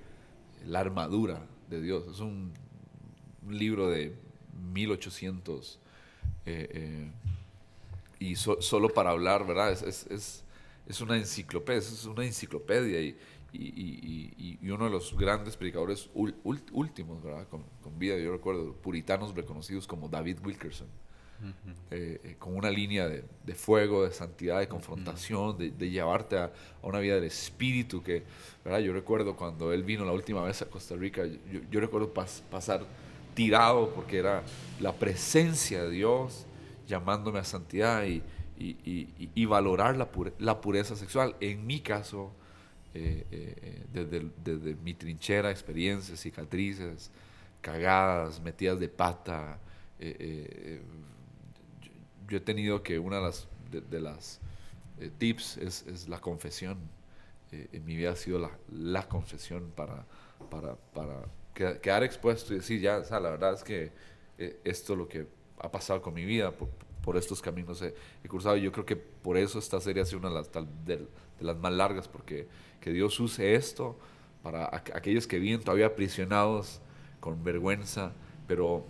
[0.66, 2.08] la armadura de Dios.
[2.08, 2.54] Es un,
[3.50, 4.16] libro de
[4.72, 5.80] 1800
[6.46, 7.12] eh, eh,
[8.20, 9.72] y solo para hablar, ¿verdad?
[9.72, 10.44] Es, es,
[10.88, 13.18] es, una enciclopedia, es una enciclopedia y,
[13.52, 17.48] y, y, uno de los grandes predicadores últimos, ¿verdad?
[17.48, 20.88] Con, con, vida, yo recuerdo, puritanos reconocidos como David Wilkerson.
[21.90, 26.46] Eh, con una línea de, de, fuego, de santidad, de confrontación, de, de, llevarte a,
[26.46, 28.24] a, una vida del espíritu que,
[28.64, 28.80] ¿verdad?
[28.80, 32.86] Yo recuerdo cuando él vino la última vez a Costa Rica, yo, yo recuerdo pasar
[33.34, 34.44] tirado porque era
[34.80, 36.46] la presencia de Dios
[36.88, 38.22] llamándome a santidad y,
[38.58, 41.36] y, y, valorar la, la, pureza sexual.
[41.40, 42.32] En mi caso,
[42.94, 47.10] eh, eh, desde, desde, mi trinchera, experiencias, cicatrices,
[47.62, 49.60] cagadas, metidas de pata,
[52.32, 53.48] yo he tenido que una de las,
[53.90, 54.40] de, las
[55.02, 56.78] eh, tips es, es, la confesión.
[57.52, 60.06] Eh, en mi vida ha sido la, la confesión para,
[60.50, 63.92] para, para quedar expuesto y decir, ya, o sea, la verdad es que
[64.38, 65.28] eh, esto es lo que
[65.60, 66.70] ha pasado con mi vida, por,
[67.04, 68.56] por estos caminos he, he, cruzado.
[68.56, 70.52] Y yo creo que por eso esta serie ha sido una de las,
[70.86, 71.08] de, de
[71.42, 72.48] las más largas, porque
[72.80, 74.00] que Dios use esto
[74.42, 76.80] para aquellos que viven todavía aprisionados
[77.20, 78.14] con vergüenza,
[78.48, 78.86] pero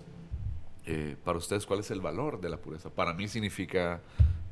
[0.86, 2.90] eh, para ustedes, ¿cuál es el valor de la pureza?
[2.90, 4.02] Para mí significa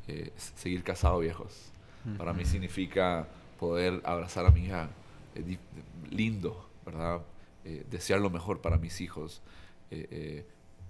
[0.08, 1.72] eh, seguir casado viejos.
[2.18, 3.28] Para mí significa
[3.60, 4.90] poder abrazar a mi hija
[5.36, 5.58] eh,
[6.10, 7.22] lindo, ¿verdad?
[7.92, 9.42] desear lo mejor para mis hijos.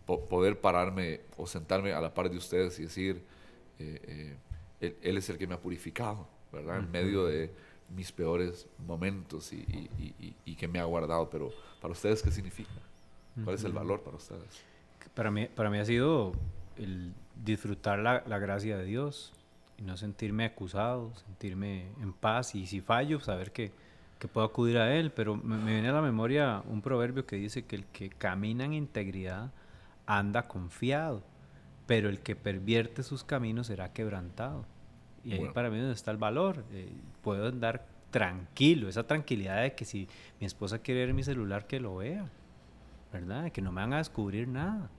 [0.05, 3.21] poder pararme o sentarme a la par de ustedes y decir,
[3.79, 4.37] él,
[4.79, 6.79] él, es el que me ha purificado, ¿verdad?
[6.79, 7.51] En medio de
[7.89, 11.29] mis peores momentos y, y, y, y, que me ha guardado.
[11.29, 12.71] Pero para ustedes, ¿qué significa?
[13.43, 14.63] ¿Cuál es el valor para ustedes?
[15.19, 16.31] Para mí, para mí ha sido
[16.77, 19.33] el disfrutar la, la, gracia de Dios
[19.77, 23.73] y no sentirme acusado, sentirme en paz y si fallo, saber que,
[24.17, 25.11] que puedo acudir a Él.
[25.11, 28.63] Pero me, me, viene a la memoria un proverbio que dice que el que camina
[28.63, 29.51] en integridad
[30.05, 31.21] anda confiado,
[31.85, 34.63] pero el que pervierte sus caminos será quebrantado.
[35.25, 36.63] Y ahí para mí es donde está el valor.
[36.71, 40.07] Eh, puedo andar tranquilo, esa tranquilidad de que si
[40.39, 42.29] mi esposa quiere ver mi celular, que lo vea,
[43.11, 43.51] ¿verdad?
[43.51, 44.89] Que no me van a descubrir nada.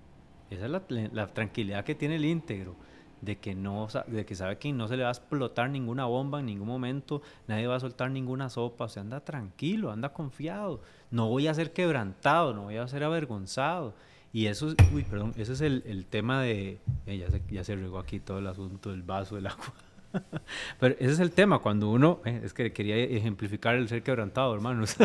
[0.50, 2.76] Esa es la, tranquilidad que tiene el íntegro,
[3.20, 6.40] de que, no, de que sabe que no se le va a explotar ninguna bomba
[6.40, 10.80] en ningún momento, nadie va a soltar ninguna sopa, o sea, anda tranquilo, anda confiado,
[11.10, 13.94] no voy a ser quebrantado, no voy a ser avergonzado.
[14.32, 17.98] Y eso, uy, perdón, ese es el, tema de, eh, ya, se, ya se regó
[17.98, 19.74] aquí todo el asunto del vaso del agua.
[20.80, 24.54] Pero ese es el tema, cuando uno, eh, es que quería ejemplificar el ser quebrantado,
[24.54, 24.96] hermanos.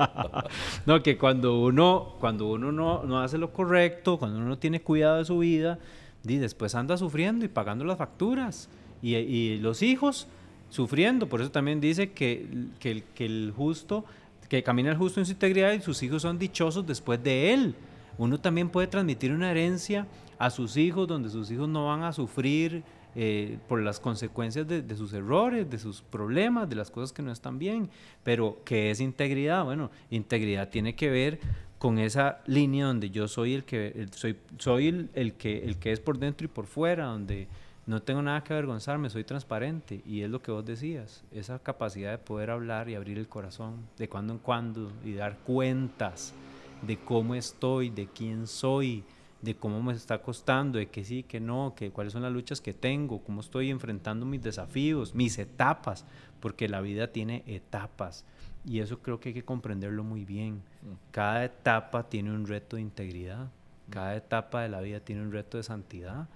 [0.86, 4.80] no, que cuando uno, cuando uno no, no, hace lo correcto, cuando uno no tiene
[4.80, 5.78] cuidado de su vida,
[6.24, 8.68] y después anda sufriendo y pagando las facturas.
[9.02, 10.28] Y, y los hijos
[10.68, 12.46] sufriendo, por eso también dice que,
[12.78, 14.04] que, el, que el justo,
[14.48, 17.74] que camina el justo en su integridad y sus hijos son dichosos después de él.
[18.18, 20.06] Uno también puede transmitir una herencia
[20.38, 22.82] a sus hijos donde sus hijos no van a sufrir
[23.14, 27.32] eh, por las consecuencias de, sus errores, de sus problemas, de las cosas que no
[27.32, 27.90] están bien.
[28.22, 29.64] Pero, ¿qué es integridad?
[29.64, 31.40] Bueno, integridad tiene que ver
[31.78, 36.00] con esa línea donde yo soy el que soy soy el, que el que es
[36.00, 37.48] por dentro y por fuera, donde
[37.86, 42.10] no tengo nada que avergonzarme, soy transparente y es lo que vos decías, esa capacidad
[42.10, 46.34] de poder hablar y abrir el corazón de cuando en cuando y dar cuentas
[46.82, 49.04] de cómo estoy, de quién soy,
[49.42, 52.60] de cómo me está costando, de que sí, que no, que cuáles son las luchas
[52.60, 56.04] que tengo, cómo estoy enfrentando mis desafíos, mis etapas,
[56.40, 58.24] porque la vida tiene etapas
[58.64, 60.56] y eso creo que hay que comprenderlo muy bien.
[60.56, 61.10] Mm.
[61.10, 63.90] Cada etapa tiene un reto de integridad, mm.
[63.90, 66.28] cada etapa de la vida tiene un reto de santidad.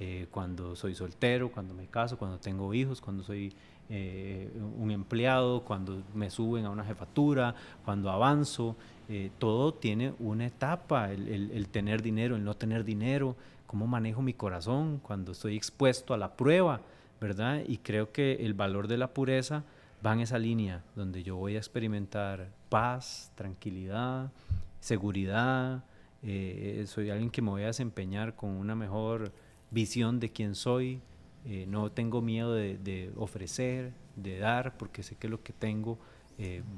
[0.00, 3.52] Eh, cuando soy soltero, cuando me caso, cuando tengo hijos, cuando soy
[3.90, 8.76] eh, un empleado, cuando me suben a una jefatura, cuando avanzo.
[9.10, 14.34] Eh, todo tiene una etapa, el, tener dinero, el no tener dinero, cómo manejo mi
[14.34, 16.82] corazón cuando estoy expuesto a la prueba,
[17.18, 17.62] ¿verdad?
[17.66, 19.64] Y creo que el valor de la pureza
[20.04, 24.30] va en esa línea, donde yo voy a experimentar paz, tranquilidad,
[24.78, 25.84] seguridad,
[26.22, 29.32] eh, soy alguien que me voy a desempeñar con una mejor
[29.70, 31.00] visión de quién soy,
[31.46, 35.98] eh, no tengo miedo de, ofrecer, de dar, porque sé que lo que tengo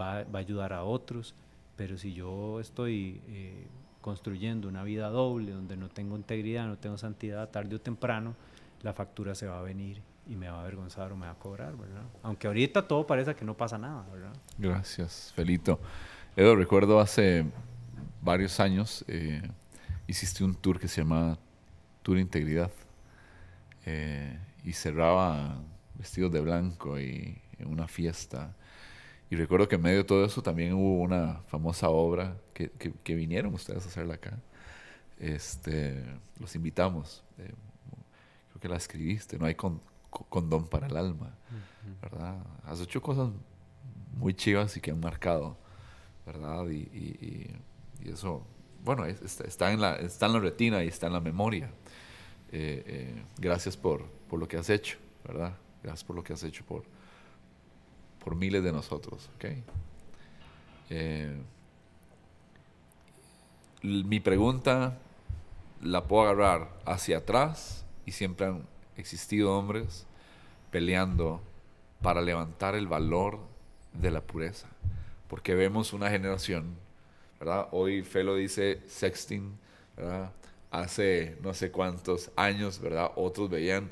[0.01, 1.35] va, a ayudar a otros,
[1.81, 3.23] pero si yo estoy
[4.03, 8.37] construyendo una vida doble, donde no tengo integridad, no tengo santidad, tarde o temprano,
[8.83, 11.39] la factura se va a venir y me va a avergonzar o me va a
[11.39, 12.03] cobrar, ¿verdad?
[12.23, 14.33] Aunque ahorita todo parece que no pasa nada, ¿verdad?
[14.59, 15.81] Gracias, Felito.
[16.37, 17.47] Edo, recuerdo hace
[18.21, 19.41] varios años eh,
[20.07, 21.39] hiciste un tour que se llamaba
[22.03, 22.73] Tour Integridad
[23.87, 25.63] eh, y cerraba
[25.95, 28.55] vestidos de blanco y en una fiesta.
[29.31, 33.15] Y recuerdo que en medio de todo eso también hubo una famosa obra que, que,
[33.15, 34.39] vinieron ustedes a hacerla acá.
[35.19, 36.05] Este,
[36.39, 37.23] los invitamos.
[37.39, 37.55] Eh,
[38.49, 41.33] creo que la escribiste, no hay con, condón para el alma,
[42.03, 42.39] ¿verdad?
[42.65, 43.31] Has hecho cosas
[44.17, 45.57] muy chivas y que han marcado,
[46.27, 46.67] ¿verdad?
[46.69, 47.49] y
[48.05, 48.43] y eso,
[48.85, 51.71] bueno, está, en la, está en la retina y está en la memoria.
[52.53, 55.57] Eh, eh, gracias por, por, lo que has hecho, ¿verdad?
[55.83, 56.85] Gracias por lo que has hecho por,
[58.23, 59.45] por miles de nosotros, ¿ok?
[60.91, 61.37] Eh,
[63.83, 64.99] mi pregunta
[65.83, 70.07] la puedo agarrar hacia atrás y siempre han existido hombres
[70.71, 71.41] peleando
[72.03, 73.39] para levantar el valor
[73.95, 74.69] de la pureza,
[75.29, 76.77] porque vemos una generación
[77.41, 77.69] ¿verdad?
[77.71, 79.59] Hoy Felo dice sexting,
[79.97, 80.31] ¿verdad?
[80.71, 83.11] Hace no sé cuántos años, ¿verdad?
[83.17, 83.91] Otros veían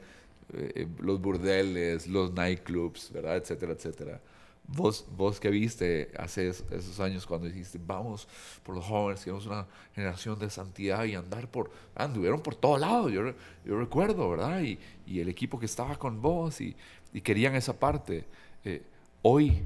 [0.53, 3.37] eh, los burdeles, los nightclubs, ¿verdad?
[3.37, 4.21] Etcétera, etcétera.
[4.67, 8.29] Vos, vos que viste hace esos años cuando dijiste, vamos
[8.63, 13.11] por los jóvenes, queremos una generación de santidad y andar por, anduvieron por todos lados,
[13.11, 13.33] yo,
[13.65, 14.61] yo recuerdo, ¿verdad?
[14.61, 16.77] Y, y, el equipo que estaba con vos y,
[17.15, 18.27] y querían esa parte.
[18.63, 18.83] Eh,
[19.23, 19.63] hoy,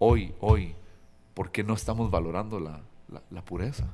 [0.00, 0.74] hoy, hoy,
[1.32, 2.82] ¿por qué no estamos valorando la,
[3.30, 3.86] la, pureza.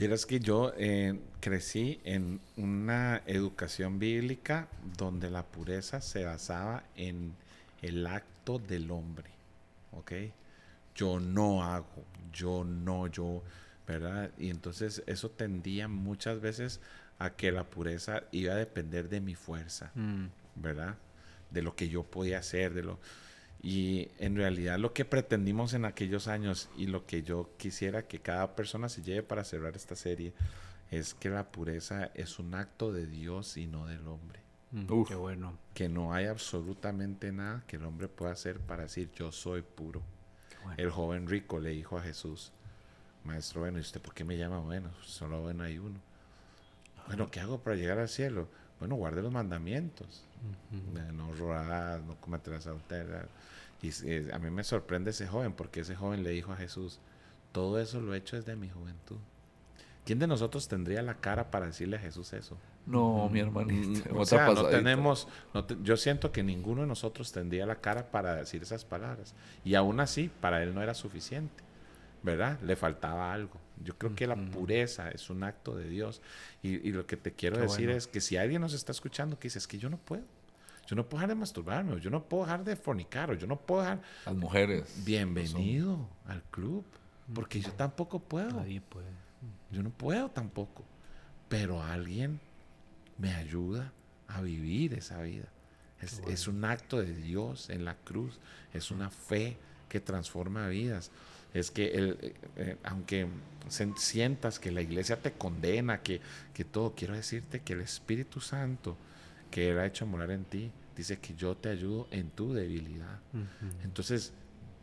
[0.00, 7.34] Vieras que yo eh, crecí en una educación bíblica donde la pureza se basaba en
[7.82, 9.28] el acto del hombre,
[9.92, 10.12] ¿ok?
[10.94, 13.42] Yo no hago, yo no, yo,
[13.86, 14.30] ¿verdad?
[14.38, 16.80] Y entonces eso tendía muchas veces
[17.18, 20.28] a que la pureza iba a depender de mi fuerza, mm.
[20.54, 20.96] ¿verdad?
[21.50, 22.98] De lo que yo podía hacer, de lo...
[23.62, 28.20] Y en realidad lo que pretendimos en aquellos años y lo que yo quisiera que
[28.20, 30.32] cada persona se lleve para cerrar esta serie
[30.90, 34.40] es que la pureza es un acto de Dios y no del hombre.
[35.06, 35.58] Qué bueno.
[35.74, 40.02] Que no hay absolutamente nada que el hombre pueda hacer para decir yo soy puro.
[40.76, 42.52] El joven rico le dijo a Jesús,
[43.24, 44.90] Maestro, bueno, ¿y usted por qué me llama bueno?
[45.02, 45.98] Solo bueno hay uno.
[47.06, 48.48] Bueno, ¿qué hago para llegar al cielo?
[48.80, 50.24] Bueno, guarde los mandamientos.
[51.12, 53.28] No robarás, no cometerás adulterio.
[53.82, 53.90] Y
[54.32, 56.98] a mí me sorprende ese joven, porque ese joven le dijo a Jesús,
[57.52, 59.18] todo eso lo he hecho desde mi juventud.
[60.04, 62.56] ¿Quién de nosotros tendría la cara para decirle a Jesús eso?
[62.86, 64.12] No, mi hermanito.
[64.12, 65.28] Mm, o sea, no tenemos,
[65.82, 69.34] yo siento que ninguno de nosotros tendría la cara para decir esas palabras.
[69.64, 71.62] Y aún así, para él no era suficiente,
[72.22, 72.58] ¿verdad?
[72.62, 73.58] Le faltaba algo.
[73.82, 76.20] Yo creo que la pureza es un acto de Dios.
[76.62, 79.58] Y, lo que te quiero decir es que si alguien nos está escuchando que dice,
[79.58, 80.24] es que yo no puedo.
[80.86, 83.46] Yo no puedo dejar de masturbarme, o yo no puedo dejar de fornicar, o yo
[83.46, 84.02] no puedo dejar...
[84.26, 85.04] Las mujeres.
[85.04, 86.84] Bienvenido al club,
[87.32, 88.50] porque yo tampoco puedo.
[88.50, 89.06] Nadie puede.
[89.70, 90.84] Yo no puedo tampoco.
[91.48, 92.40] Pero alguien
[93.18, 93.92] me ayuda
[94.26, 95.46] a vivir esa vida.
[96.00, 98.40] Es, es, un acto de Dios en la cruz,
[98.72, 101.10] es una fe que transforma vidas
[101.54, 103.26] es que el, eh, eh, aunque
[103.96, 106.20] sientas que la iglesia te condena, que,
[106.54, 108.96] que, todo, quiero decirte que el Espíritu Santo
[109.50, 113.18] que Él ha hecho morar en ti, dice que yo te ayudo en tu debilidad.
[113.82, 114.32] Entonces,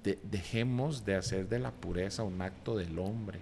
[0.04, 3.40] dejemos de hacer de la pureza un acto del hombre,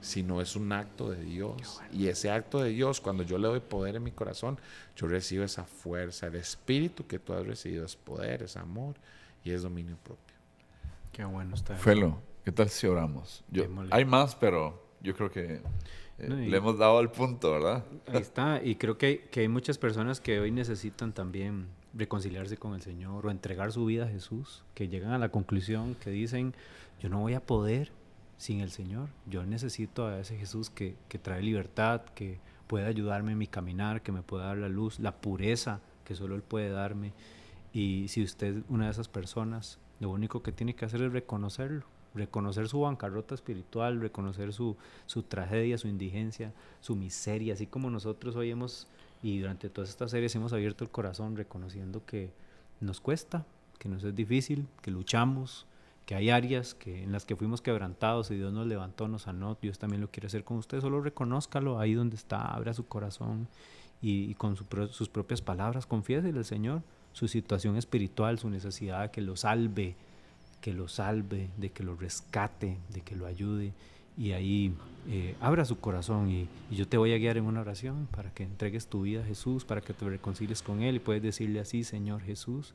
[0.00, 1.80] sino es un acto de Dios.
[1.92, 4.58] Y ese acto de Dios, cuando yo le doy poder en mi corazón,
[4.96, 6.26] yo recibo esa fuerza.
[6.26, 8.94] El Espíritu que tú has recibido es poder, es amor
[9.44, 10.36] y es dominio propio.
[11.12, 11.76] Qué bueno está.
[11.76, 13.44] Felo, ¿Qué tal si oramos?
[13.90, 15.60] hay más, pero yo creo que
[16.18, 17.84] eh, le hemos dado al punto, ¿verdad?
[18.06, 18.60] Ahí está.
[18.62, 23.26] Y creo que, que, hay muchas personas que hoy necesitan también reconciliarse con el Señor
[23.26, 26.54] o entregar su vida a Jesús, que llegan a la conclusión que dicen,
[27.00, 27.92] yo no voy a poder
[28.38, 29.08] sin el Señor.
[29.26, 34.02] Yo necesito a ese Jesús que, que trae libertad, que puede ayudarme en mi caminar,
[34.02, 37.12] que me puede dar la luz, la pureza que solo Él puede darme.
[37.72, 41.12] Y si usted es una de esas personas, lo único que tiene que hacer es
[41.12, 47.90] reconocerlo, reconocer su bancarrota espiritual, reconocer su, su tragedia, su indigencia, su miseria, así como
[47.90, 48.86] nosotros hoy hemos,
[49.22, 52.30] y durante todas estas series hemos abierto el corazón reconociendo que
[52.80, 53.46] nos cuesta,
[53.78, 55.66] que nos es difícil, que luchamos,
[56.06, 59.56] que hay áreas que, en las que fuimos quebrantados y Dios nos levantó, nos sanó,
[59.60, 63.48] Dios también lo quiere hacer con usted, solo reconózcalo ahí donde está, abra su corazón
[64.00, 66.82] y, con sus propias palabras, confiésele al Señor
[67.12, 69.96] su situación espiritual, su necesidad de que lo salve,
[70.62, 73.74] que lo salve, de que lo rescate, de que lo ayude.
[74.16, 74.72] Y ahí
[75.08, 78.44] eh, abra su corazón y, yo te voy a guiar en una oración para que
[78.44, 81.84] entregues tu vida a Jesús, para que te reconcilies con Él y puedes decirle así,
[81.84, 82.74] Señor Jesús,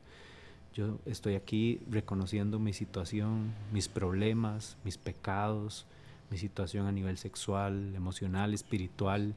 [0.73, 5.85] yo estoy aquí reconociendo mi situación, mis problemas, mis pecados,
[6.29, 9.33] mi situación a nivel sexual, emocional, espiritual,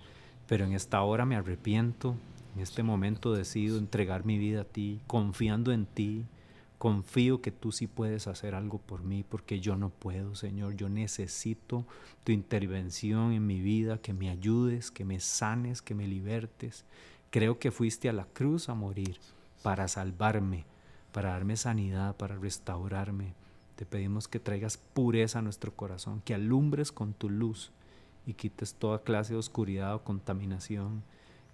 [0.48, 2.16] pero en esta hora me arrepiento,
[2.57, 6.24] en este momento decido entregar mi vida a ti, confiando en ti,
[6.81, 10.76] confío que tú sí puedes hacer algo por mí porque yo no puedo, Señor.
[10.76, 11.85] Yo necesito
[12.24, 16.87] tu intervención en mi vida, que me ayudes, que me sanes, que me libertes.
[17.28, 19.18] Creo que fuiste a la cruz a morir
[19.62, 20.64] para salvarme,
[21.12, 23.35] para darme sanidad, para restaurarme.
[23.76, 27.72] Te pedimos que traigas pureza a nuestro corazón, que alumbres con tu luz
[28.24, 31.03] y quites toda clase de oscuridad o contaminación,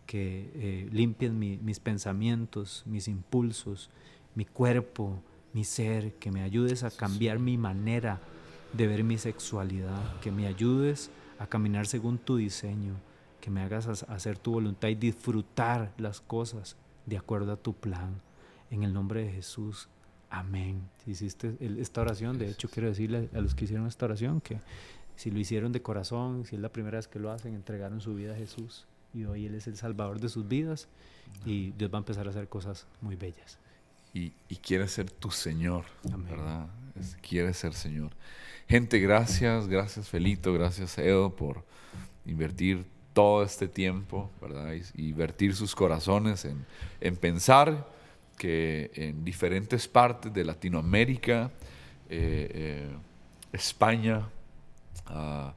[0.07, 3.91] que eh, limpies mis pensamientos, mis impulsos,
[4.37, 5.21] mi cuerpo,
[5.53, 8.21] mi ser, que me ayudes a cambiar mi manera
[8.73, 12.95] de ver mi sexualidad, que me ayudes a caminar según tu diseño,
[13.41, 16.77] que me hagas hacer tu voluntad y disfrutar las cosas
[17.07, 18.21] de acuerdo a tu plan.
[18.71, 19.89] En el nombre de Jesús,
[20.29, 20.89] amén.
[21.05, 24.61] Si hiciste esta oración, de hecho quiero decirle a los que hicieron esta oración que
[25.15, 28.15] si lo hicieron de corazón, si es la primera vez que lo hacen, entregaron su
[28.15, 30.89] vida a Jesús y hoy Él es el salvador de sus vidas
[31.47, 33.59] y Dios va a empezar a hacer cosas muy bellas.
[34.13, 34.31] Y,
[34.63, 36.67] quiere ser tu Señor, ¿verdad?
[37.21, 38.13] quiere ser Señor.
[38.69, 41.65] Gente, gracias, gracias Felito, gracias Edo por
[42.25, 44.75] invertir todo este tiempo, ¿verdad?
[44.95, 46.65] Y, invertir sus corazones en,
[47.01, 47.87] en, pensar
[48.39, 51.51] que en diferentes partes de Latinoamérica,
[52.09, 52.97] eh, eh,
[53.53, 54.27] España,
[55.09, 55.55] Ah,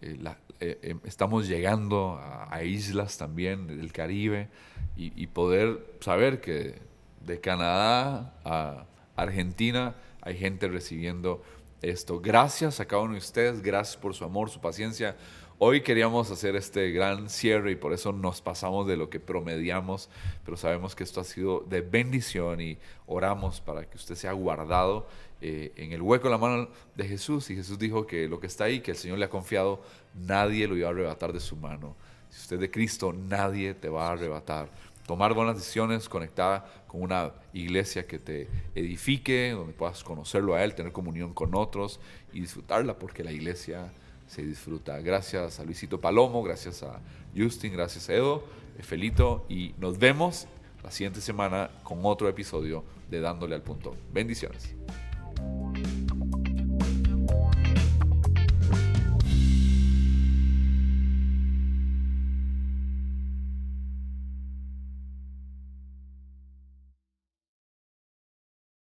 [0.00, 0.16] eh,
[0.60, 4.48] eh, em, estamos llegando a, islas también del Caribe
[4.96, 6.74] y, poder saber que
[7.20, 11.42] de Canadá a Argentina hay gente recibiendo
[11.82, 12.20] esto.
[12.20, 15.16] Gracias a cada uno de ustedes, gracias por su amor, su paciencia.
[15.58, 20.08] Hoy queríamos hacer este gran cierre y por eso nos pasamos de lo que promediamos,
[20.44, 25.06] pero sabemos que esto ha sido de bendición y oramos para que usted sea guardado
[25.42, 28.46] eh, en el hueco de la mano de Jesús y Jesús dijo que lo que
[28.46, 29.82] está ahí, que el Señor le ha confiado,
[30.14, 31.94] nadie lo iba a arrebatar de su mano.
[32.30, 34.70] Si usted es de Cristo, nadie te va a arrebatar.
[35.10, 38.46] Tomar buenas decisiones conectada con una iglesia que te
[38.76, 41.98] edifique, donde puedas conocerlo a Él, tener comunión con otros
[42.32, 43.90] y disfrutarla, porque la iglesia
[44.28, 45.00] se disfruta.
[45.00, 47.00] Gracias a Luisito Palomo, gracias a
[47.36, 48.44] Justin, gracias a Edo,
[48.82, 50.46] Felito, y nos vemos
[50.84, 53.96] la siguiente semana con otro episodio de Dándole al Punto.
[54.12, 54.76] Bendiciones.